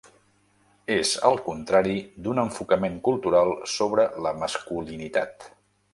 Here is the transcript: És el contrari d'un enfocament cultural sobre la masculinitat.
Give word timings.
És 0.93 1.11
el 1.29 1.37
contrari 1.49 1.93
d'un 2.27 2.41
enfocament 2.45 2.97
cultural 3.09 3.53
sobre 3.75 4.07
la 4.29 4.33
masculinitat. 4.45 5.51